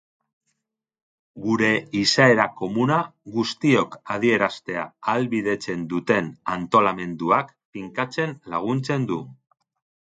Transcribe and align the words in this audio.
Gure 1.43 1.69
izaera 1.99 2.47
komuna 2.63 2.97
guztiok 3.37 3.99
adieraztea 4.17 4.89
ahalbidetzen 4.89 5.87
duten 5.95 6.35
antolamenduak 6.59 7.57
finkatzen 7.79 8.39
laguntzen 8.57 9.11
du. 9.13 9.25